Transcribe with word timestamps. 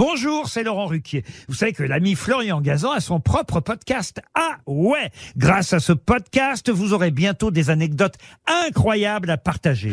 Bonjour, 0.00 0.48
c'est 0.48 0.62
Laurent 0.62 0.86
Ruquier. 0.86 1.24
Vous 1.46 1.54
savez 1.54 1.74
que 1.74 1.82
l'ami 1.82 2.14
Florian 2.14 2.62
Gazan 2.62 2.92
a 2.92 3.00
son 3.00 3.20
propre 3.20 3.60
podcast. 3.60 4.22
Ah 4.34 4.56
ouais 4.66 5.10
Grâce 5.36 5.74
à 5.74 5.78
ce 5.78 5.92
podcast, 5.92 6.70
vous 6.70 6.94
aurez 6.94 7.10
bientôt 7.10 7.50
des 7.50 7.68
anecdotes 7.68 8.14
incroyables 8.46 9.28
à 9.28 9.36
partager. 9.36 9.92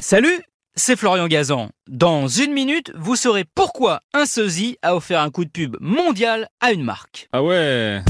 Salut, 0.00 0.42
c'est 0.74 0.96
Florian 0.96 1.28
Gazan. 1.28 1.70
Dans 1.86 2.26
une 2.26 2.52
minute, 2.52 2.92
vous 2.96 3.14
saurez 3.14 3.44
pourquoi 3.44 4.00
un 4.12 4.26
sosie 4.26 4.78
a 4.82 4.96
offert 4.96 5.20
un 5.20 5.30
coup 5.30 5.44
de 5.44 5.50
pub 5.50 5.76
mondial 5.78 6.48
à 6.60 6.72
une 6.72 6.82
marque. 6.82 7.28
Ah 7.32 7.44
ouais 7.44 8.02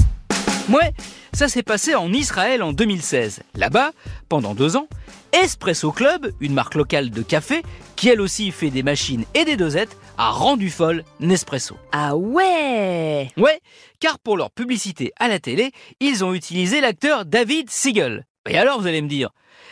Ouais, 0.71 0.93
ça 1.35 1.49
s'est 1.49 1.63
passé 1.63 1.95
en 1.95 2.11
Israël 2.11 2.63
en 2.63 2.73
2016. 2.73 3.41
Là-bas, 3.55 3.91
pendant 4.31 4.55
deux 4.55 4.77
ans, 4.77 4.89
Espresso 5.37 5.93
Club, 5.93 6.33
une 6.41 6.55
marque 6.55 6.77
locale 6.77 7.11
de 7.11 7.21
café, 7.21 7.63
qui 7.95 8.09
elle 8.09 8.23
aussi 8.23 8.51
fait 8.51 8.71
des 8.71 8.83
machines 8.83 9.27
et 9.35 9.45
des 9.45 9.59
dosettes, 9.59 9.99
a 10.17 10.31
rendu 10.31 10.71
folle 10.71 11.05
Nespresso. 11.21 11.77
Ah 11.93 12.17
ouais 12.17 13.31
Ouais, 13.37 13.61
car 14.01 14.19
pour 14.19 14.39
leur 14.39 14.51
publicité 14.51 15.13
à 15.19 15.29
la 15.29 15.39
télé, 15.39 15.73
ils 16.01 16.25
ont 16.25 16.33
utilisé 16.33 16.81
l'acteur 16.81 17.27
David 17.27 17.69
Siegel. 17.69 18.25
Et 18.49 18.57
alors, 18.57 18.81
vous 18.81 18.87
allez 18.87 19.03
me 19.03 19.09
dire 19.09 19.29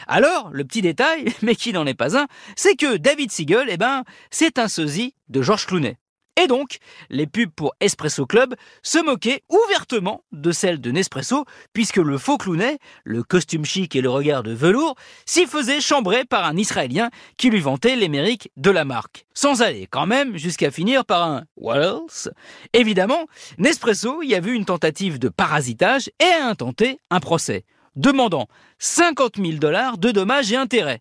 Alors, 0.07 0.51
le 0.53 0.65
petit 0.65 0.83
détail, 0.83 1.33
mais 1.43 1.55
qui 1.55 1.73
n'en 1.73 1.87
est 1.87 1.95
pas 1.95 2.19
un, 2.19 2.27
c'est 2.57 2.77
que 2.77 2.99
David 2.99 3.33
Siegel, 3.33 3.69
eh 3.71 3.79
ben, 3.79 4.05
c'est 4.31 4.59
un 4.59 4.69
sosie 4.69 5.15
de 5.31 5.41
George 5.41 5.65
Clooney. 5.65 5.97
Et 6.37 6.49
donc, 6.49 6.79
les 7.11 7.27
pubs 7.27 7.51
pour 7.51 7.75
Espresso 7.81 8.27
Club 8.27 8.55
se 8.83 8.99
moquaient 8.99 9.43
ouvertement 9.49 10.25
de 10.33 10.51
celles 10.51 10.81
de 10.81 10.91
Nespresso, 10.91 11.45
puisque 11.73 11.99
le 11.99 12.19
faux 12.19 12.39
Clooney, 12.39 12.79
le 13.05 13.23
costume 13.23 13.65
chic 13.65 13.95
et 13.95 14.01
le 14.01 14.11
regard 14.11 14.43
de 14.43 14.53
velours, 14.53 14.97
s'y 15.27 15.47
faisait 15.47 15.81
chambrer 15.81 16.25
par 16.25 16.45
un 16.45 16.57
Israélien 16.57 17.11
qui 17.37 17.51
lui 17.51 17.61
vantait 17.61 17.95
les 17.95 18.09
mérites 18.09 18.49
de 18.57 18.71
la 18.71 18.85
marque. 18.85 19.27
Sans 19.33 19.63
aller 19.63 19.87
quand 19.89 20.07
même 20.07 20.37
jusqu'à 20.37 20.73
finir 20.73 21.05
par 21.05 21.23
un 21.23 21.45
What 21.57 21.77
else 21.77 22.29
Évidemment, 22.73 23.27
Nespresso 23.59 24.23
y 24.23 24.35
a 24.35 24.41
vu 24.41 24.55
une 24.55 24.65
tentative 24.65 25.21
de 25.21 25.29
parasitage 25.29 26.11
et 26.19 26.43
a 26.43 26.49
intenté 26.49 26.99
un 27.11 27.21
procès, 27.21 27.65
demandant 27.95 28.49
50 28.81 29.37
000 29.37 29.59
dollars 29.59 29.99
de 29.99 30.11
dommages 30.11 30.53
et 30.53 30.57
intérêts. 30.57 31.01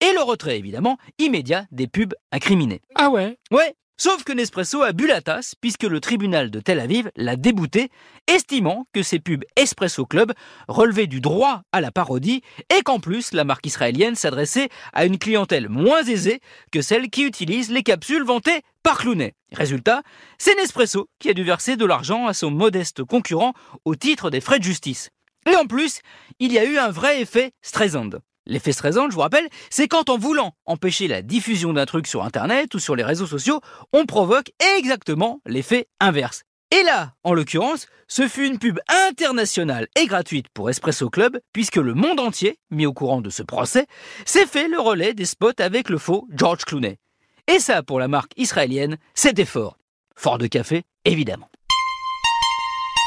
Et 0.00 0.12
le 0.12 0.22
retrait, 0.22 0.58
évidemment, 0.58 0.98
immédiat 1.18 1.66
des 1.70 1.86
pubs 1.86 2.14
incriminées. 2.32 2.82
Ah 2.96 3.10
ouais? 3.10 3.38
Ouais, 3.52 3.76
sauf 4.02 4.24
que 4.24 4.32
Nespresso 4.32 4.82
a 4.82 4.90
bu 4.90 5.06
la 5.06 5.20
tasse 5.20 5.54
puisque 5.54 5.84
le 5.84 6.00
tribunal 6.00 6.50
de 6.50 6.58
Tel 6.58 6.80
Aviv 6.80 7.12
l'a 7.14 7.36
débouté, 7.36 7.88
estimant 8.26 8.84
que 8.92 9.04
ces 9.04 9.20
pubs 9.20 9.44
Espresso 9.54 10.06
Club 10.06 10.32
relevaient 10.66 11.06
du 11.06 11.20
droit 11.20 11.62
à 11.70 11.80
la 11.80 11.92
parodie 11.92 12.42
et 12.76 12.82
qu'en 12.82 12.98
plus 12.98 13.32
la 13.32 13.44
marque 13.44 13.64
israélienne 13.64 14.16
s'adressait 14.16 14.70
à 14.92 15.04
une 15.04 15.18
clientèle 15.18 15.68
moins 15.68 16.02
aisée 16.02 16.40
que 16.72 16.82
celle 16.82 17.10
qui 17.10 17.22
utilise 17.22 17.70
les 17.70 17.84
capsules 17.84 18.24
vantées 18.24 18.62
par 18.82 18.98
Clooney. 18.98 19.34
Résultat, 19.52 20.02
c'est 20.36 20.56
Nespresso 20.56 21.08
qui 21.20 21.30
a 21.30 21.34
dû 21.34 21.44
verser 21.44 21.76
de 21.76 21.84
l'argent 21.84 22.26
à 22.26 22.34
son 22.34 22.50
modeste 22.50 23.04
concurrent 23.04 23.54
au 23.84 23.94
titre 23.94 24.30
des 24.30 24.40
frais 24.40 24.58
de 24.58 24.64
justice. 24.64 25.10
Et 25.48 25.54
en 25.54 25.66
plus, 25.66 26.00
il 26.40 26.52
y 26.52 26.58
a 26.58 26.64
eu 26.64 26.76
un 26.76 26.90
vrai 26.90 27.20
effet 27.20 27.52
Streisand. 27.62 28.10
L'effet 28.46 28.72
Streisand, 28.72 29.08
je 29.08 29.14
vous 29.14 29.20
rappelle, 29.20 29.48
c'est 29.70 29.88
quand 29.88 30.10
en 30.10 30.18
voulant 30.18 30.52
empêcher 30.66 31.06
la 31.06 31.22
diffusion 31.22 31.72
d'un 31.72 31.86
truc 31.86 32.06
sur 32.06 32.24
Internet 32.24 32.74
ou 32.74 32.78
sur 32.78 32.96
les 32.96 33.04
réseaux 33.04 33.26
sociaux, 33.26 33.60
on 33.92 34.04
provoque 34.04 34.50
exactement 34.78 35.40
l'effet 35.46 35.86
inverse. 36.00 36.42
Et 36.72 36.82
là, 36.84 37.12
en 37.22 37.34
l'occurrence, 37.34 37.86
ce 38.08 38.26
fut 38.26 38.46
une 38.46 38.58
pub 38.58 38.78
internationale 38.88 39.86
et 39.94 40.06
gratuite 40.06 40.46
pour 40.54 40.70
Espresso 40.70 41.10
Club, 41.10 41.38
puisque 41.52 41.76
le 41.76 41.94
monde 41.94 42.18
entier, 42.18 42.58
mis 42.70 42.86
au 42.86 42.92
courant 42.92 43.20
de 43.20 43.30
ce 43.30 43.42
procès, 43.42 43.86
s'est 44.24 44.46
fait 44.46 44.68
le 44.68 44.80
relais 44.80 45.14
des 45.14 45.26
spots 45.26 45.52
avec 45.58 45.88
le 45.88 45.98
faux 45.98 46.26
George 46.30 46.64
Clooney. 46.64 46.98
Et 47.46 47.58
ça, 47.58 47.82
pour 47.82 48.00
la 48.00 48.08
marque 48.08 48.32
israélienne, 48.36 48.96
c'était 49.14 49.44
fort. 49.44 49.76
Fort 50.16 50.38
de 50.38 50.46
café, 50.46 50.82
évidemment. 51.04 51.50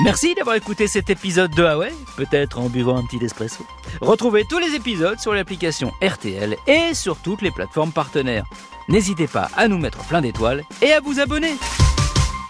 Merci 0.03 0.35
d'avoir 0.35 0.57
écouté 0.57 0.87
cet 0.87 1.09
épisode 1.09 1.51
de 1.51 1.63
Huawei, 1.63 1.93
peut-être 2.17 2.59
en 2.59 2.67
buvant 2.67 2.97
un 2.97 3.05
petit 3.05 3.23
espresso. 3.23 3.65
Retrouvez 4.01 4.43
tous 4.49 4.59
les 4.59 4.75
épisodes 4.75 5.19
sur 5.19 5.33
l'application 5.33 5.93
RTL 6.01 6.57
et 6.67 6.93
sur 6.93 7.15
toutes 7.17 7.41
les 7.41 7.51
plateformes 7.51 7.93
partenaires. 7.93 8.45
N'hésitez 8.89 9.27
pas 9.27 9.49
à 9.55 9.69
nous 9.69 9.77
mettre 9.77 10.05
plein 10.07 10.21
d'étoiles 10.21 10.63
et 10.81 10.91
à 10.91 10.99
vous 10.99 11.21
abonner. 11.21 11.55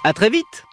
À 0.03 0.13
très 0.13 0.31
vite 0.31 0.65